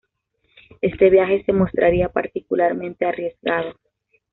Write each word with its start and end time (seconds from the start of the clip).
Este 0.81 1.11
viaje 1.11 1.43
se 1.45 1.53
mostraría 1.53 2.09
particularmente 2.09 3.05
arriesgado. 3.05 3.77